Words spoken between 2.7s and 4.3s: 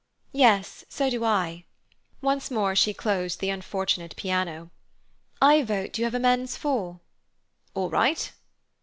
she closed the unfortunate